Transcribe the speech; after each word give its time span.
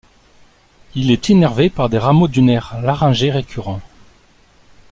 Il 0.95 1.11
est 1.11 1.29
innervé 1.29 1.69
par 1.69 1.87
des 1.87 1.99
rameaux 1.99 2.27
du 2.27 2.41
nerf 2.41 2.73
laryngé 2.81 3.29
récurrent. 3.29 3.81